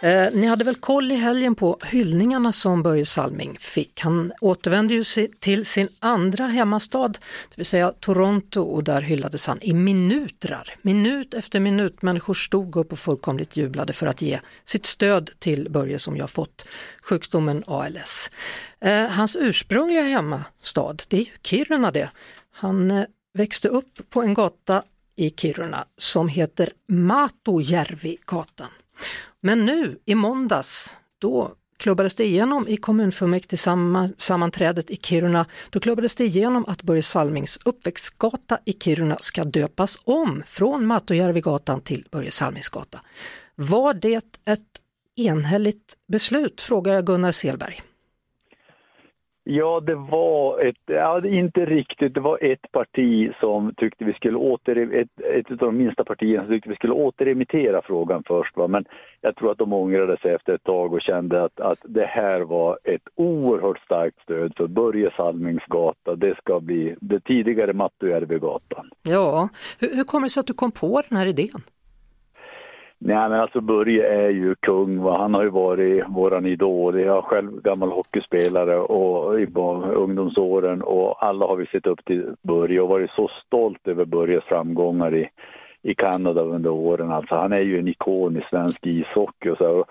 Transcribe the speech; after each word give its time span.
Eh, 0.00 0.28
ni 0.32 0.46
hade 0.46 0.64
väl 0.64 0.74
koll 0.74 1.12
i 1.12 1.14
helgen 1.14 1.54
på 1.54 1.78
hyllningarna 1.84 2.52
som 2.52 2.82
Börje 2.82 3.06
Salming 3.06 3.56
fick. 3.60 4.00
Han 4.00 4.32
återvände 4.40 4.94
ju 4.94 5.04
till 5.38 5.66
sin 5.66 5.88
andra 5.98 6.46
hemmastad, 6.46 7.08
det 7.08 7.56
vill 7.56 7.66
säga 7.66 7.92
Toronto 7.92 8.60
och 8.60 8.84
där 8.84 9.02
hyllades 9.02 9.46
han 9.46 9.58
i 9.62 9.74
minutrar. 9.74 10.74
Minut 10.82 11.34
efter 11.34 11.60
minut, 11.60 12.02
människor 12.02 12.34
stod 12.34 12.76
upp 12.76 12.92
och 12.92 12.98
fullkomligt 12.98 13.56
jublade 13.56 13.92
för 13.92 14.06
att 14.06 14.22
ge 14.22 14.40
sitt 14.64 14.86
stöd 14.86 15.30
till 15.38 15.70
Börje 15.70 15.98
som 15.98 16.16
jag 16.16 16.30
fått 16.30 16.66
sjukdomen 17.02 17.64
ALS. 17.66 18.30
Eh, 18.80 19.06
hans 19.06 19.36
ursprungliga 19.36 20.02
hemmastad, 20.02 20.96
det 21.08 21.16
är 21.16 21.20
ju 21.20 21.32
Kiruna 21.42 21.90
det. 21.90 22.10
Han 22.50 22.90
eh, 22.90 23.04
växte 23.34 23.68
upp 23.68 24.10
på 24.10 24.22
en 24.22 24.34
gata 24.34 24.82
i 25.16 25.30
Kiruna 25.30 25.84
som 25.96 26.28
heter 26.28 26.70
Matojärvi-gatan. 26.88 28.70
Men 29.46 29.64
nu 29.64 29.98
i 30.04 30.14
måndags, 30.14 30.96
då 31.18 31.54
klubbades 31.76 32.14
det 32.14 32.24
igenom 32.24 32.68
i 32.68 32.76
kommunfullmäktige 32.76 33.56
sammanträdet 34.18 34.90
i 34.90 34.96
Kiruna, 34.96 35.46
då 35.70 35.80
klubbades 35.80 36.16
det 36.16 36.24
igenom 36.24 36.64
att 36.68 36.82
Börje 36.82 37.02
Salmings 37.02 37.58
uppväxtgata 37.64 38.58
i 38.64 38.72
Kiruna 38.72 39.16
ska 39.20 39.44
döpas 39.44 39.98
om 40.04 40.42
från 40.46 40.86
Mattojärvigatan 40.86 41.80
till 41.80 42.06
Börje 42.10 42.30
Salmingsgata. 42.30 43.00
Var 43.54 43.94
det 43.94 44.36
ett 44.44 44.66
enhälligt 45.16 45.94
beslut, 46.08 46.60
frågar 46.60 46.94
jag 46.94 47.06
Gunnar 47.06 47.32
Selberg. 47.32 47.82
Ja, 49.48 49.80
det 49.80 49.94
var 49.94 50.60
ett, 50.60 50.76
ja, 50.86 51.26
inte 51.26 51.64
riktigt, 51.64 52.14
det 52.14 52.20
var 52.20 52.38
ett 52.44 52.72
parti 52.72 53.32
som 53.40 53.74
tyckte 53.76 54.04
vi 54.04 54.12
skulle 54.12 54.36
åter, 54.36 54.94
ett, 54.94 55.20
ett 55.20 55.50
av 55.50 55.56
de 55.56 55.76
minsta 55.76 56.04
partierna 56.04 56.44
som 56.44 56.52
tyckte 56.54 56.68
vi 56.68 56.74
skulle 56.74 56.92
återremittera 56.92 57.82
frågan 57.82 58.22
först. 58.26 58.56
Va? 58.56 58.68
Men 58.68 58.84
jag 59.20 59.36
tror 59.36 59.50
att 59.50 59.58
de 59.58 59.72
ångrade 59.72 60.16
sig 60.16 60.34
efter 60.34 60.54
ett 60.54 60.64
tag 60.64 60.92
och 60.92 61.00
kände 61.00 61.44
att, 61.44 61.60
att 61.60 61.78
det 61.84 62.06
här 62.06 62.40
var 62.40 62.78
ett 62.84 63.08
oerhört 63.14 63.78
starkt 63.78 64.22
stöd 64.22 64.52
för 64.56 64.66
Börje 64.66 65.10
Salmings 65.16 65.64
gata. 65.66 66.16
Det 66.16 66.36
ska 66.36 66.60
bli 66.60 66.96
det 67.00 67.20
tidigare 67.20 67.72
Mattojärvigatan. 67.72 68.90
Ja, 69.02 69.48
hur, 69.80 69.96
hur 69.96 70.04
kommer 70.04 70.26
det 70.26 70.30
sig 70.30 70.40
att 70.40 70.46
du 70.46 70.52
kom 70.52 70.70
på 70.70 71.02
den 71.08 71.18
här 71.18 71.26
idén? 71.26 71.62
Nej 72.98 73.28
men 73.28 73.40
alltså 73.40 73.60
Börje 73.60 74.08
är 74.08 74.30
ju 74.30 74.54
kung. 74.54 75.02
Va? 75.02 75.18
Han 75.18 75.34
har 75.34 75.42
ju 75.42 75.50
varit 75.50 76.04
våran 76.08 76.46
idol. 76.46 77.00
Jag 77.00 77.16
är 77.16 77.22
själv 77.22 77.62
gammal 77.62 77.90
hockeyspelare 77.90 78.76
och 78.76 79.40
i 79.40 79.46
ungdomsåren 79.94 80.82
och 80.82 81.24
alla 81.24 81.46
har 81.46 81.56
vi 81.56 81.66
sett 81.66 81.86
upp 81.86 82.04
till 82.04 82.34
Börje 82.42 82.80
och 82.80 82.88
varit 82.88 83.10
så 83.10 83.28
stolt 83.46 83.88
över 83.88 84.04
Börjes 84.04 84.44
framgångar 84.44 85.14
i, 85.14 85.28
i 85.82 85.94
Kanada 85.94 86.40
under 86.40 86.70
åren. 86.70 87.12
Alltså 87.12 87.34
han 87.34 87.52
är 87.52 87.60
ju 87.60 87.78
en 87.78 87.88
ikon 87.88 88.36
i 88.36 88.44
svensk 88.50 88.86
ishockey 88.86 89.50
och 89.50 89.58
så. 89.58 89.84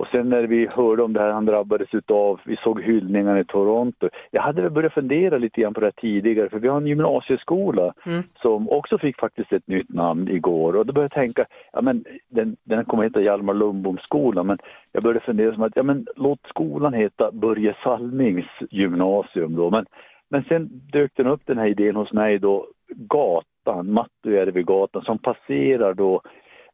Och 0.00 0.06
sen 0.06 0.28
när 0.28 0.42
vi 0.42 0.68
hörde 0.74 1.02
om 1.02 1.12
det 1.12 1.20
här 1.20 1.30
han 1.30 1.44
drabbades 1.44 1.94
utav, 1.94 2.40
vi 2.44 2.56
såg 2.56 2.82
hyllningarna 2.82 3.40
i 3.40 3.44
Toronto. 3.44 4.08
Jag 4.30 4.42
hade 4.42 4.62
väl 4.62 4.70
börjat 4.70 4.92
fundera 4.92 5.38
lite 5.38 5.60
grann 5.60 5.74
på 5.74 5.80
det 5.80 5.86
här 5.86 6.00
tidigare 6.00 6.48
för 6.48 6.58
vi 6.58 6.68
har 6.68 6.76
en 6.76 6.86
gymnasieskola 6.86 7.94
mm. 8.06 8.22
som 8.42 8.70
också 8.70 8.98
fick 8.98 9.20
faktiskt 9.20 9.52
ett 9.52 9.66
nytt 9.66 9.88
namn 9.88 10.28
igår 10.28 10.76
och 10.76 10.86
då 10.86 10.92
började 10.92 11.14
jag 11.14 11.24
tänka, 11.24 11.46
ja 11.72 11.80
men 11.80 12.04
den, 12.28 12.56
den 12.64 12.84
kommer 12.84 13.02
heta 13.02 13.20
Hjalmar 13.20 13.54
Lundbom 13.54 13.98
men 14.44 14.58
jag 14.92 15.02
började 15.02 15.20
fundera 15.20 15.54
som 15.54 15.62
att, 15.62 15.76
ja 15.76 15.82
men 15.82 16.06
låt 16.16 16.40
skolan 16.48 16.94
heta 16.94 17.30
Börje 17.32 17.74
Salmings 17.82 18.48
gymnasium 18.70 19.56
då. 19.56 19.70
Men, 19.70 19.86
men 20.28 20.44
sen 20.48 20.68
dök 20.92 21.12
den 21.16 21.26
upp 21.26 21.42
den 21.44 21.58
här 21.58 21.66
idén 21.66 21.96
hos 21.96 22.12
mig 22.12 22.38
då, 22.38 22.66
gatan, 22.88 23.92
Mattojärvigatan 23.92 25.02
som 25.02 25.18
passerar 25.18 25.94
då 25.94 26.22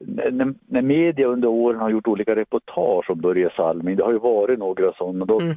när, 0.01 0.55
när 0.69 0.83
media 0.83 1.27
under 1.27 1.49
åren 1.49 1.81
har 1.81 1.91
gjort 1.91 2.09
olika 2.09 2.37
reportage 2.37 3.11
om 3.11 3.21
Börje 3.21 3.51
Salming, 3.57 3.97
det 3.97 4.05
har 4.05 4.13
ju 4.13 4.19
varit 4.19 4.59
några 4.59 4.93
sådana, 4.93 5.25
då, 5.25 5.41
mm. 5.41 5.57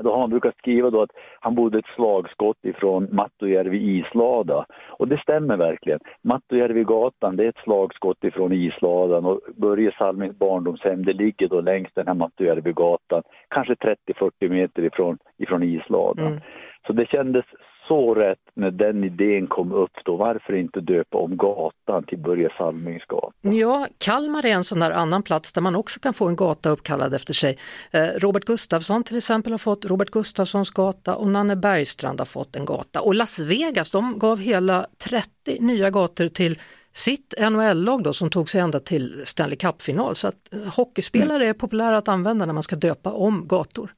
då 0.00 0.12
har 0.12 0.18
man 0.18 0.30
brukat 0.30 0.56
skriva 0.58 0.90
då 0.90 1.02
att 1.02 1.10
han 1.40 1.54
bodde 1.54 1.78
ett 1.78 1.94
slagskott 1.94 2.56
ifrån 2.62 3.08
Mattojärvi 3.12 3.98
Islada. 3.98 4.66
Och 4.88 5.08
det 5.08 5.18
stämmer 5.18 5.56
verkligen. 5.56 6.00
Mattojärvigatan, 6.22 7.36
det 7.36 7.44
är 7.44 7.48
ett 7.48 7.64
slagskott 7.64 8.24
ifrån 8.24 8.52
Isladan 8.52 9.24
och 9.24 9.40
Börje 9.56 9.92
Salmings 9.98 10.38
barndomshem, 10.38 11.04
det 11.04 11.12
ligger 11.12 11.48
då 11.48 11.60
längs 11.60 11.88
den 11.94 12.06
här 12.06 12.14
Mattojärvigatan, 12.14 13.22
kanske 13.48 13.74
30-40 13.74 14.48
meter 14.48 14.82
ifrån, 14.82 15.18
ifrån 15.38 15.62
Isladan. 15.62 16.26
Mm. 16.26 16.40
Så 16.86 16.92
det 16.92 17.06
kändes 17.08 17.44
så 17.88 18.14
rätt 18.14 18.38
när 18.54 18.70
den 18.70 19.04
idén 19.04 19.46
kom 19.46 19.72
upp 19.72 19.90
då, 20.04 20.16
varför 20.16 20.56
inte 20.56 20.80
döpa 20.80 21.18
om 21.18 21.36
gatan 21.36 22.04
till 22.04 22.18
Börje 22.18 22.50
Salmings 22.58 23.04
gata? 23.04 23.32
Ja, 23.40 23.86
Kalmar 23.98 24.46
är 24.46 24.54
en 24.54 24.64
sån 24.64 24.80
där 24.80 24.90
annan 24.90 25.22
plats 25.22 25.52
där 25.52 25.62
man 25.62 25.76
också 25.76 26.00
kan 26.00 26.14
få 26.14 26.28
en 26.28 26.36
gata 26.36 26.68
uppkallad 26.68 27.14
efter 27.14 27.34
sig. 27.34 27.58
Eh, 27.90 28.06
Robert 28.18 28.44
Gustafsson 28.44 29.04
till 29.04 29.16
exempel 29.16 29.52
har 29.52 29.58
fått 29.58 29.84
Robert 29.84 30.10
Gustafssons 30.10 30.70
gata 30.70 31.16
och 31.16 31.28
Nanne 31.28 31.56
Bergstrand 31.56 32.20
har 32.20 32.26
fått 32.26 32.56
en 32.56 32.64
gata. 32.64 33.00
Och 33.00 33.14
Las 33.14 33.40
Vegas, 33.40 33.90
de 33.90 34.18
gav 34.18 34.40
hela 34.40 34.86
30 34.98 35.28
nya 35.60 35.90
gator 35.90 36.28
till 36.28 36.58
sitt 36.92 37.34
NHL-lag 37.50 38.02
då 38.02 38.12
som 38.12 38.30
tog 38.30 38.50
sig 38.50 38.60
ända 38.60 38.78
till 38.78 39.22
Stanley 39.26 39.56
Cup-final. 39.56 40.16
Så 40.16 40.28
att 40.28 40.54
eh, 40.54 40.74
hockeyspelare 40.76 41.36
mm. 41.36 41.48
är 41.48 41.52
populära 41.52 41.96
att 41.96 42.08
använda 42.08 42.46
när 42.46 42.54
man 42.54 42.62
ska 42.62 42.76
döpa 42.76 43.12
om 43.12 43.48
gator. 43.48 43.90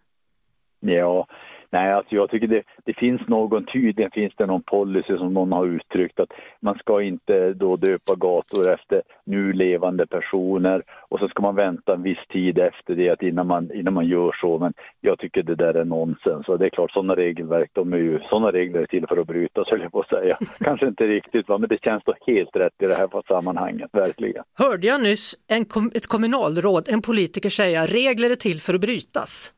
Ja, 0.80 1.26
Nej, 1.70 1.92
alltså 1.92 2.14
jag 2.14 2.30
tycker 2.30 2.46
det, 2.46 2.62
det 2.84 2.94
finns 2.94 3.28
någon, 3.28 3.66
tydligen 3.66 4.10
finns 4.10 4.32
det 4.36 4.46
någon 4.46 4.62
policy 4.62 5.16
som 5.16 5.34
någon 5.34 5.52
har 5.52 5.66
uttryckt 5.66 6.20
att 6.20 6.32
man 6.60 6.78
ska 6.78 7.02
inte 7.02 7.52
då 7.52 7.76
döpa 7.76 8.14
gator 8.14 8.72
efter 8.72 9.02
nu 9.24 9.52
levande 9.52 10.06
personer 10.06 10.82
och 11.08 11.18
så 11.18 11.28
ska 11.28 11.42
man 11.42 11.54
vänta 11.54 11.94
en 11.94 12.02
viss 12.02 12.26
tid 12.28 12.58
efter 12.58 12.94
det 12.94 13.10
att 13.10 13.22
innan 13.22 13.46
man, 13.46 13.72
innan 13.72 13.94
man 13.94 14.06
gör 14.06 14.36
så. 14.40 14.58
Men 14.58 14.72
jag 15.00 15.18
tycker 15.18 15.42
det 15.42 15.54
där 15.54 15.74
är 15.74 15.84
nonsens 15.84 16.48
och 16.48 16.58
det 16.58 16.64
är 16.64 16.70
klart 16.70 16.90
sådana 16.90 17.16
regelverk, 17.16 17.70
de 17.72 17.92
är 17.92 17.96
ju, 17.96 18.20
sådana 18.30 18.52
regler 18.52 18.80
är 18.80 18.86
till 18.86 19.06
för 19.06 19.16
att 19.16 19.26
brytas 19.26 19.70
höll 19.70 19.80
jag 19.80 19.92
på 19.92 20.00
att 20.00 20.08
säga. 20.08 20.38
Kanske 20.58 20.86
inte 20.86 21.06
riktigt 21.06 21.48
va, 21.48 21.58
men 21.58 21.68
det 21.68 21.82
känns 21.82 22.02
då 22.04 22.14
helt 22.26 22.56
rätt 22.56 22.82
i 22.82 22.86
det 22.86 22.94
här 22.94 23.22
sammanhanget, 23.28 23.90
verkligen. 23.92 24.44
Hörde 24.58 24.86
jag 24.86 25.02
nyss 25.02 25.34
en, 25.48 25.62
ett 25.94 26.06
kommunalråd, 26.06 26.88
en 26.88 27.02
politiker 27.02 27.48
säga 27.48 27.86
regler 27.86 28.30
är 28.30 28.34
till 28.34 28.60
för 28.60 28.74
att 28.74 28.80
brytas? 28.80 29.52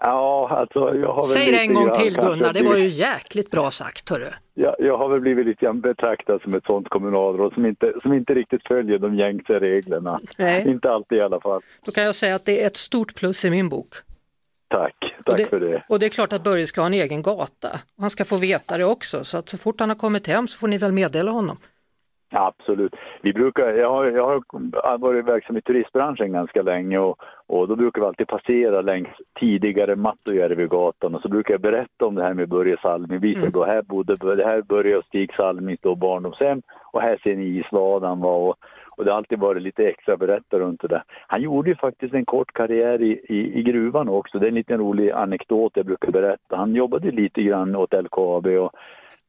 Ja, 0.00 0.48
alltså 0.50 0.94
jag 0.94 1.12
har 1.12 1.22
Säg 1.22 1.52
det 1.52 1.58
en 1.58 1.74
gång 1.74 1.90
till 1.90 2.16
Gunnar, 2.16 2.52
det 2.52 2.62
var 2.62 2.76
ju 2.76 2.88
jäkligt 2.88 3.50
bra 3.50 3.70
sagt 3.70 4.10
hörru. 4.10 4.28
Ja, 4.54 4.76
jag 4.78 4.98
har 4.98 5.08
väl 5.08 5.20
blivit 5.20 5.46
lite 5.46 5.64
grann 5.64 5.80
betraktad 5.80 6.42
som 6.42 6.54
ett 6.54 6.64
sånt 6.64 6.88
kommunalråd 6.88 7.54
som 7.54 7.66
inte, 7.66 7.92
som 8.02 8.12
inte 8.12 8.34
riktigt 8.34 8.68
följer 8.68 8.98
de 8.98 9.14
gängse 9.14 9.52
reglerna. 9.60 10.18
Nej. 10.38 10.68
Inte 10.68 10.90
alltid 10.90 11.18
i 11.18 11.20
alla 11.20 11.40
fall. 11.40 11.60
Då 11.84 11.92
kan 11.92 12.04
jag 12.04 12.14
säga 12.14 12.34
att 12.34 12.44
det 12.44 12.62
är 12.62 12.66
ett 12.66 12.76
stort 12.76 13.14
plus 13.14 13.44
i 13.44 13.50
min 13.50 13.68
bok. 13.68 13.94
Tack, 14.68 14.94
tack 15.26 15.36
det, 15.36 15.46
för 15.46 15.60
det. 15.60 15.84
Och 15.88 15.98
det 15.98 16.06
är 16.06 16.10
klart 16.10 16.32
att 16.32 16.44
Börje 16.44 16.66
ska 16.66 16.80
ha 16.80 16.86
en 16.86 16.94
egen 16.94 17.22
gata. 17.22 17.68
Han 17.98 18.10
ska 18.10 18.24
få 18.24 18.36
veta 18.36 18.78
det 18.78 18.84
också, 18.84 19.24
så 19.24 19.38
att 19.38 19.48
så 19.48 19.58
fort 19.58 19.80
han 19.80 19.88
har 19.88 19.96
kommit 19.96 20.26
hem 20.26 20.46
så 20.46 20.58
får 20.58 20.68
ni 20.68 20.78
väl 20.78 20.92
meddela 20.92 21.30
honom. 21.30 21.56
Absolut. 22.30 22.96
Vi 23.22 23.32
brukar, 23.32 23.74
jag, 23.74 23.90
har, 23.90 24.04
jag 24.04 24.26
har 24.26 24.98
varit 24.98 25.24
verksam 25.24 25.56
i 25.56 25.62
turistbranschen 25.62 26.32
ganska 26.32 26.62
länge 26.62 26.98
och, 26.98 27.18
och 27.46 27.68
då 27.68 27.76
brukar 27.76 28.00
vi 28.00 28.06
alltid 28.06 28.26
passera 28.26 28.80
längs 28.80 29.08
tidigare 29.40 29.96
Mattojärvigatan 29.96 31.14
och 31.14 31.22
så 31.22 31.28
brukar 31.28 31.54
jag 31.54 31.60
berätta 31.60 32.06
om 32.06 32.14
det 32.14 32.22
här 32.22 32.34
med 32.34 32.48
Börje 32.48 32.76
Salming. 32.82 33.20
Visa 33.20 33.38
mm. 33.38 33.52
då 33.52 33.64
här 33.64 33.82
bodde, 33.82 34.36
det 34.36 34.44
här 34.44 34.62
Börje 34.62 34.96
och 34.96 35.04
Stig 35.04 35.34
Salmings 35.34 35.80
då 35.80 35.94
barndomshem 35.94 36.62
och 36.92 37.00
här 37.00 37.20
ser 37.22 37.36
ni 37.36 37.58
isladan 37.58 38.20
var 38.20 38.36
och, 38.36 38.56
och 38.96 39.04
det 39.04 39.10
har 39.10 39.18
alltid 39.18 39.38
varit 39.38 39.62
lite 39.62 39.88
extra 39.88 40.16
berätta 40.16 40.58
runt 40.58 40.80
det 40.80 40.88
där. 40.88 41.02
Han 41.26 41.42
gjorde 41.42 41.70
ju 41.70 41.76
faktiskt 41.76 42.14
en 42.14 42.24
kort 42.24 42.52
karriär 42.52 43.02
i, 43.02 43.20
i, 43.28 43.58
i 43.58 43.62
gruvan 43.62 44.08
också. 44.08 44.38
Det 44.38 44.46
är 44.46 44.48
en 44.48 44.54
liten 44.54 44.78
rolig 44.78 45.10
anekdot 45.10 45.72
jag 45.76 45.86
brukar 45.86 46.12
berätta. 46.12 46.56
Han 46.56 46.74
jobbade 46.74 47.10
lite 47.10 47.42
grann 47.42 47.76
åt 47.76 47.92
LKAB 47.92 48.46
och 48.46 48.72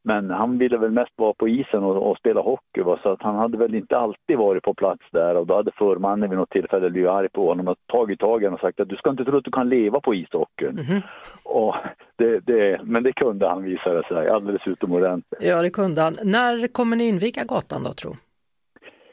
men 0.03 0.29
han 0.29 0.57
ville 0.57 0.77
väl 0.77 0.91
mest 0.91 1.13
vara 1.15 1.33
på 1.33 1.47
isen 1.47 1.83
och, 1.83 2.09
och 2.09 2.17
spela 2.17 2.41
hockey 2.41 2.81
va? 2.81 2.99
så 3.03 3.09
att 3.09 3.21
han 3.21 3.35
hade 3.35 3.57
väl 3.57 3.75
inte 3.75 3.97
alltid 3.97 4.37
varit 4.37 4.63
på 4.63 4.73
plats 4.73 5.03
där 5.11 5.35
och 5.35 5.47
då 5.47 5.55
hade 5.55 5.71
förmannen 5.71 6.29
vid 6.29 6.39
något 6.39 6.49
tillfälle 6.49 6.89
blivit 6.89 7.09
arg 7.09 7.29
på 7.29 7.47
honom 7.47 7.67
och 7.67 7.77
tagit 7.85 8.19
tag 8.19 8.41
i 8.41 8.45
honom 8.45 8.53
och 8.53 8.61
sagt 8.61 8.79
att 8.79 8.89
du 8.89 8.95
ska 8.95 9.09
inte 9.09 9.25
tro 9.25 9.37
att 9.37 9.43
du 9.43 9.51
kan 9.51 9.69
leva 9.69 9.99
på 9.99 10.15
ishockeyn. 10.15 10.79
Mm 10.79 11.01
och 11.49 11.75
det, 12.15 12.39
det, 12.39 12.81
men 12.83 13.03
det 13.03 13.13
kunde 13.13 13.47
han 13.47 13.63
visade 13.63 14.03
sig 14.03 14.29
alldeles 14.29 14.67
utomordentligt. 14.67 15.41
Ja 15.43 15.61
det 15.61 15.69
kunde 15.69 16.01
han. 16.01 16.17
När 16.23 16.67
kommer 16.67 16.95
ni 16.95 17.07
inviga 17.07 17.43
gatan 17.43 17.83
då 17.83 17.93
tro? 17.93 18.11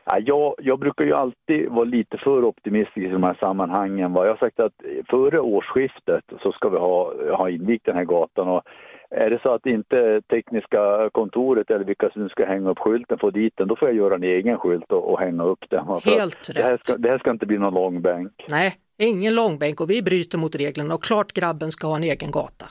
Ja, 0.05 0.19
jag, 0.19 0.55
jag 0.59 0.79
brukar 0.79 1.05
ju 1.05 1.12
alltid 1.12 1.69
vara 1.71 1.85
lite 1.85 2.19
för 2.19 2.44
optimistisk 2.44 3.06
i 3.06 3.09
de 3.09 3.23
här 3.23 3.37
sammanhangen. 3.41 4.15
Jag 4.15 4.29
har 4.29 4.37
sagt 4.37 4.61
att 4.61 4.73
före 5.11 5.41
årsskiftet 5.41 6.25
så 6.43 6.53
ska 6.53 6.69
vi 6.69 6.79
ha, 6.79 7.12
ha 7.37 7.50
invigt 7.50 7.85
den 7.85 7.97
här 7.97 8.05
gatan 8.05 8.49
och 8.49 8.62
är 9.11 9.31
det 9.31 9.43
så 9.43 9.55
att 9.55 9.67
inte 9.67 10.23
tekniska 10.31 11.11
kontoret 11.12 11.70
eller 11.70 11.85
vilka 11.85 12.11
som 12.11 12.29
ska 12.29 12.44
hänga 12.44 12.70
upp 12.70 12.79
skylten 12.79 13.19
får 13.19 13.31
dit 13.31 13.53
den, 13.56 13.69
då 13.69 13.76
får 13.76 13.88
jag 13.88 13.97
göra 13.97 14.14
en 14.14 14.23
egen 14.23 14.58
skylt 14.58 14.93
och, 14.93 15.12
och 15.12 15.20
hänga 15.20 15.44
upp 15.44 15.64
den. 15.70 15.87
Helt 16.05 16.50
det 16.55 16.62
här, 16.62 16.79
ska, 16.85 16.97
det 16.99 17.08
här 17.08 17.19
ska 17.19 17.31
inte 17.31 17.47
bli 17.47 17.58
någon 17.58 17.75
långbänk. 17.75 18.32
Nej, 18.49 18.75
ingen 18.99 19.35
långbänk 19.35 19.81
och 19.81 19.91
vi 19.91 20.03
bryter 20.03 20.38
mot 20.38 20.55
reglerna 20.56 20.94
och 20.94 21.03
klart 21.05 21.32
grabben 21.32 21.70
ska 21.73 21.87
ha 21.87 21.97
en 21.97 22.05
egen 22.05 22.31
gata. 22.31 22.67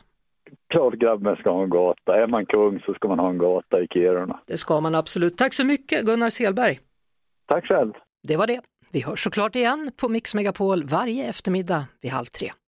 klart 0.70 0.94
grabben 0.94 1.36
ska 1.36 1.50
ha 1.50 1.64
en 1.64 1.70
gata. 1.70 2.16
Är 2.24 2.28
man 2.28 2.46
kung 2.46 2.80
så 2.80 2.94
ska 2.94 3.08
man 3.08 3.20
ha 3.20 3.30
en 3.30 3.38
gata 3.38 3.82
i 3.82 3.88
Kiruna. 3.88 4.40
Det 4.48 4.58
ska 4.58 4.82
man 4.82 4.96
absolut. 4.96 5.38
Tack 5.38 5.54
så 5.54 5.66
mycket 5.66 6.06
Gunnar 6.06 6.30
Selberg. 6.30 6.80
Tack 7.48 7.66
själv. 7.66 7.94
Det 8.28 8.38
var 8.38 8.48
det. 8.48 8.62
Vi 8.92 9.02
hörs 9.02 9.24
såklart 9.24 9.56
igen 9.56 9.92
på 10.02 10.10
Mix 10.10 10.36
Megapol 10.36 10.84
varje 10.84 11.30
eftermiddag 11.30 11.86
vid 12.02 12.12
halv 12.12 12.26
tre. 12.26 12.52